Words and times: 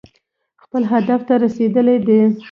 خپل 0.63 0.81
هدف 0.91 1.19
ته 1.27 1.33
رسېدلي 1.43 1.97
دي. 2.07 2.19